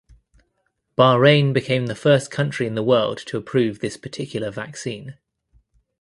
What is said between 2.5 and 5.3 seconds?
in the world to approve this particular vaccine.